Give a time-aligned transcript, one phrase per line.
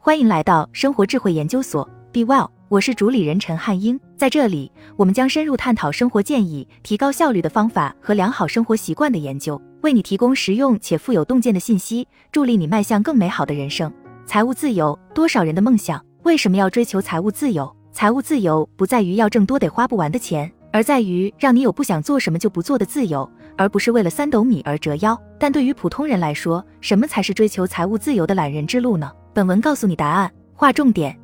[0.00, 3.98] 欢迎来到生活智慧研究所，Be Well，我是主理人陈汉英。
[4.16, 13.92] 在这里，我们将深入探讨生活建议、提高效率的方法和良好生活习惯的研究，为你提供实用且富有洞见的信息，助力你迈向更美好的人生。
[14.24, 16.02] 财务自由，多少人的梦想？
[16.22, 17.70] 为什么要追求财务自由？
[17.90, 25.20] 财务自由不在于要挣多得花不完的钱，而在于让你有不想做什么就不做的自由，而不是为了三斗米而折腰。
[25.40, 29.10] 但对于普通人来说，什么才是追求财务自由的懒人之路呢？
[29.38, 30.28] 本文告诉你答案。
[30.52, 31.16] 划重点：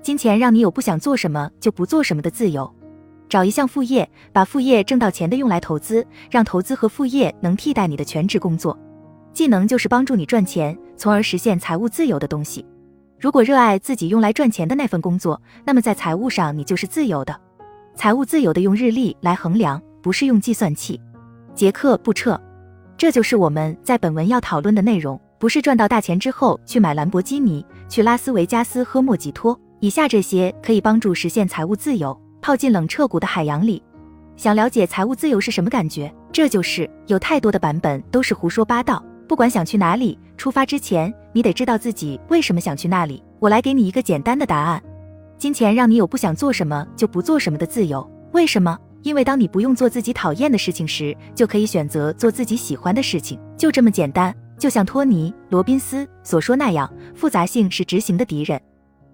[0.00, 2.72] 金钱让你有不想做什么就不做什么的自由。
[3.28, 8.78] 找一项副业，把副业挣到钱的用来投资，让投资和副业能替代你的全职工作。
[9.32, 12.64] 技能就是帮助你赚钱，从而实现财务自由的东西。
[13.18, 17.36] 如果热爱自己用来赚钱的那份工作，那么在财务上你就是自由的。
[17.96, 21.00] 财务自由的用日历来衡量，不是用计算器。
[21.52, 22.40] 杰克布彻，
[22.96, 25.20] 这就是我们在本文要讨论的内容。
[25.38, 29.58] 不是赚到大钱之后去买兰博基尼，去拉斯维加斯喝莫吉托。
[29.80, 32.18] 以下这些可以帮助实现财务自由。
[32.40, 33.82] 泡进冷彻骨的海洋里，
[34.36, 36.12] 想了解财务自由是什么感觉？
[36.32, 39.04] 这就是有太多的版本都是胡说八道。
[39.26, 43.22] 不管想去哪里，出发之前你得知道自己为什么想去那里。
[43.40, 44.80] 我来给你一个简单的答案：
[45.36, 48.08] 金钱让你有不想做什么就不做什么的自由。
[48.32, 48.78] 为什么？
[49.02, 53.38] 因为当你不用做自己讨厌的事情时，就可以选择做自己喜欢的事情。
[53.56, 54.34] 就这么简单。
[54.58, 58.60] 就像托尼·罗宾斯所说那样，复杂性是执行的敌人。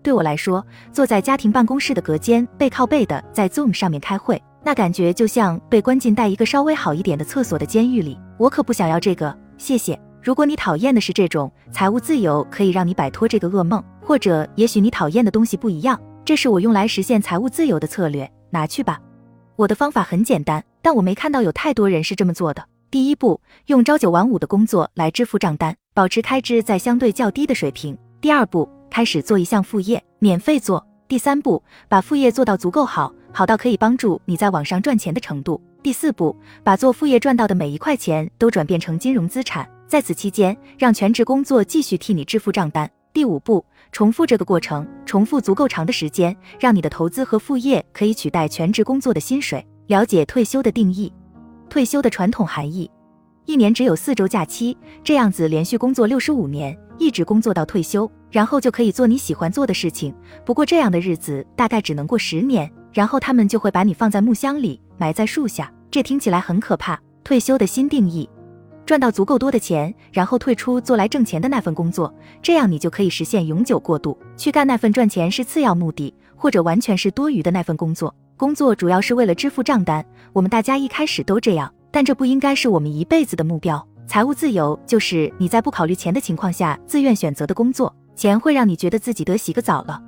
[0.02, 8.18] 对我来说，坐在家庭办公室的隔间，背靠背的在 Zoom 上面开会，那感觉就像被关进带一个稍微好一点的厕所的监狱里。
[8.38, 10.00] 我可不想要这个，谢谢。
[10.20, 13.82] 如果你讨厌的是这种，财务自由可以让你摆脱这个噩梦。
[14.04, 16.00] 或者，也许你讨厌的东西不一样。
[16.24, 19.00] 这是我用来实现财务自由的策略，拿去吧。
[19.54, 22.64] 我的方法很简单，但我没看到有太多人是这么做的。
[22.92, 27.96] 第一步，用朝九晚五的工作来支付账单，保持开支在相对较低的水平。
[28.20, 30.86] 第二步，开始做一项副业，免费做。
[31.08, 35.58] 第三步，把副业做到足够好，好到可以帮助你在网上赚钱的程度。
[35.82, 42.90] 第四步，把做副业赚到的每一块钱都转变成金融资产，在此期间，让全职工作继续替你支付账单。
[43.14, 49.66] 第五步，重复这个过程，重复足够长的时间，让你的投资和副业可以取代全职工作的薪水。
[49.86, 51.10] 了解退休的定义。
[51.72, 52.90] 退休的传统含义，
[53.46, 60.14] 一年只有四周假期，这样子连续工作六十五年，一直工作到退休，然后就可以做你喜欢做的事情。
[60.44, 65.72] 不过这样的日子大概只能过十年，然后他们就会把你放在木箱里，埋在树下。
[65.90, 67.00] 这听起来很可怕。
[67.24, 68.28] 退休的新定义，
[68.84, 78.14] 赚到足够多的钱，然后退出做来挣钱的那份工作，这样你就可以实现永久过渡，去干那份赚钱是次要目的或者完全是多余的那份工作。
[78.42, 83.80] 工作主要是为了支付账单，我们大家一开始都这样，但这不应该是我们一辈子的目标。
[84.04, 90.02] 财务自由就是你在不考虑钱的情况下自愿选择的工作，钱会让你觉得自己得洗个澡了，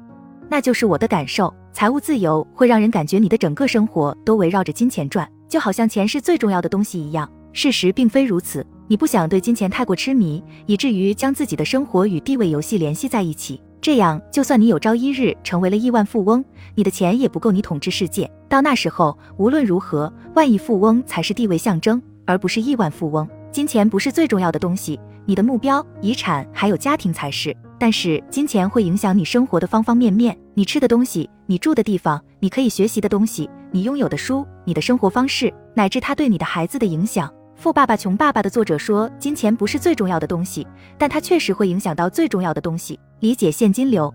[0.51, 1.55] 那就是我的感受。
[1.73, 7.31] 财务自由会让人感觉你的整个生活都围绕着金钱转，就好像钱是最重要的东西一样。
[7.53, 13.63] 事实并非如此，你不想对金钱太过痴迷，以至于将自己的生活与地位游戏联系在一起。
[13.85, 16.43] 这样，就算你有朝一日成为了亿万富翁，
[16.75, 18.31] 你的钱也不够你统治世界。
[18.49, 23.29] 到那时候，无论如何，万亿富翁才是地位象征，而不是亿万富翁。
[23.53, 27.55] 金钱不是最重要的东西，你的目标、遗产还有家庭才是。
[27.79, 37.31] 但是，金钱会影响你生活的方方面面：你吃的东西，你住的地方，你可以学习的东西，你拥有的书，你的生活方式，乃至他对你的孩子的影响。
[37.57, 40.67] 富爸爸穷爸爸的作者说，金钱不是最重要的东西，
[40.99, 42.99] 但它确实会影响到最重要的东西。
[43.21, 44.13] 理解现金流，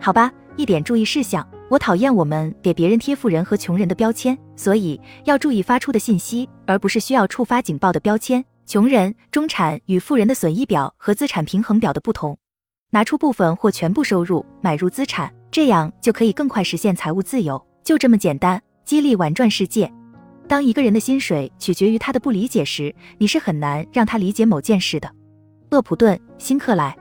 [0.00, 0.32] 好吧。
[0.56, 8.44] 一点注意事项，我讨厌我们给别人贴富人和穷人的标签，所以要注意发出的信息，而不是需要触发警报的标签。
[8.64, 12.38] 穷人、中产与富人的损益表和资产平衡表的不同，
[12.90, 17.60] 拿出部分或全部收入买入资产，这样就可以更快实现财务自由。
[17.82, 19.92] 就这么简单，激励玩转世界。
[20.46, 25.10] 当一个人的薪水取决于他的不理解时，你是很难让他理解某件事的。
[25.70, 26.96] 厄普顿·辛克莱，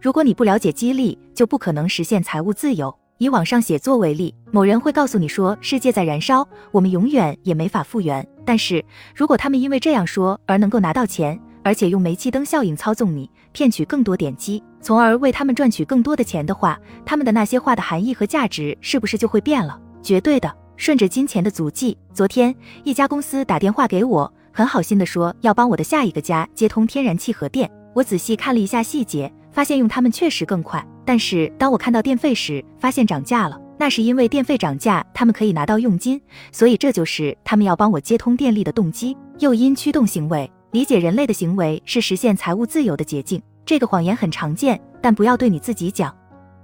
[0.00, 2.94] 如果你不了解激励，就不可能实现财务自由。
[3.18, 8.26] 以网上写作为例，某人会告诉你说世界在燃烧，我们永远也没法复原。
[8.44, 8.84] 但是
[9.14, 19.80] 如果他们因为这样说而能够拿到钱，而且用煤气灯效应操纵你，骗取更多点击，从而为他们赚取更多的钱的话，他们的那些话的含义和价值是不是就会变了？
[20.02, 20.52] 绝对的。
[20.76, 22.54] 顺着金钱的足迹，昨天
[22.84, 27.70] 一家公司打电话给我，很好心的说要帮我的下一个家接通天然气和电。
[27.94, 30.84] 我仔细看了一下细节，发现用他们确实更快。
[31.04, 33.60] 但是当我看到电费时，发现涨价了。
[33.78, 36.20] 那是因为电费涨价，他们可以拿到佣金，
[36.52, 39.16] 所以这就是他们要帮我接通电力的动机。
[39.38, 43.42] 诱因驱动行为，理解人类的行为是实现财务自由的捷径。
[43.66, 46.14] 这个谎言很常见，但不要对你自己讲。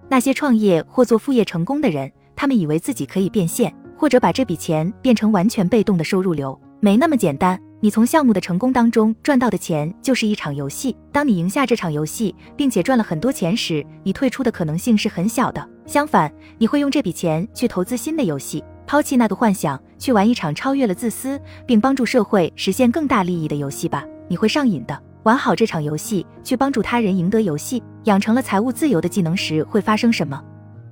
[0.09, 7.61] 那些创业或做副业成功的人，他们以为自己可以变现，或者把这笔钱变成完全被动的收入流，没那么简单。
[7.81, 10.97] 你从项目的成功当中赚到的钱就是一场游戏。
[11.13, 15.69] 当你赢下这场游戏，并且赚了很多钱时，你退出的可能性是很小的。
[15.85, 24.05] 相反，你会用这笔钱去投资新的游戏，抛弃那个幻想，去玩一场超越了自私并帮助社会实现更大利益的游戏吧。
[24.29, 24.97] 你会上瘾的。
[25.25, 30.43] 玩好这场游戏，去帮助他人赢得游戏，养成了财务自由的技能时会发生什么？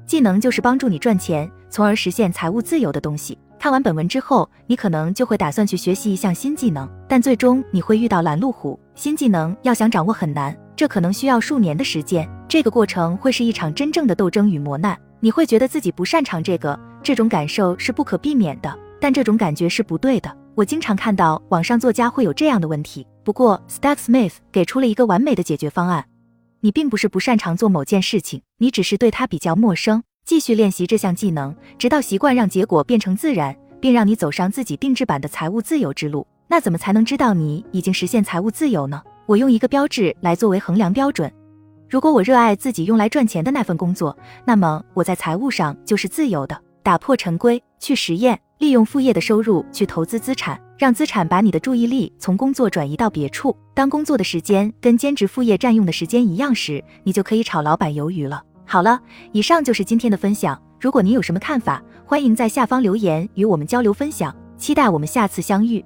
[0.06, 3.36] 技能就是帮助你赚钱，从而实现财务自由的东西。
[3.58, 8.78] 看完本文之后，你可能就会打算去学习一项新技能，但最终你会遇到拦路虎。
[8.94, 12.28] 新技能要想掌握很难，这可能需要数年的时间。
[12.48, 14.96] 这个过程会是一场真正的斗争与磨难。
[15.18, 20.30] 你会觉得自己不擅长这个，这种感受是不可避免的，但这种感觉是不对的。
[20.54, 26.04] 我经常看到网上作家会有这样的问题，不过 Stack Smith 给出了一个完美的解决方案。
[26.66, 30.02] 你并不是不擅长做某件事情，你只是对它比较陌生。
[30.24, 36.26] 继续练习这项技能，直到习惯让结果变成自然，并让你走上自己定制版的财务自由之路。
[36.48, 39.00] 那怎么才能知道你已经实现财务自由呢？
[39.26, 41.32] 我用一个标志来作为衡量标准。
[41.88, 46.60] 如果我热爱自己用来赚钱的那份工作，那么我在财务上就是自由的。
[46.82, 53.56] 打破陈规，去实验，利用副业的收入去投资资产，让资产把你的注意力从工作转移到别处。
[53.74, 58.42] 当工作的时间跟兼职副业占用的时间一样时，你就可以炒老板鱿鱼了。
[58.64, 59.00] 好了，
[59.32, 60.60] 以上就是今天的分享。
[60.80, 64.34] 如果您有什么看法，欢迎在下方留言与我们交流分享。
[64.56, 65.84] 期待我们下次相遇。